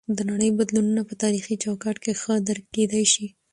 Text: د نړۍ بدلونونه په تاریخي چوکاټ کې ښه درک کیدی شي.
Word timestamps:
د 0.17 0.19
نړۍ 0.31 0.49
بدلونونه 0.59 1.01
په 1.09 1.13
تاریخي 1.23 1.55
چوکاټ 1.63 1.95
کې 2.03 2.11
ښه 2.21 2.33
درک 2.47 2.65
کیدی 2.75 3.05
شي. 3.13 3.27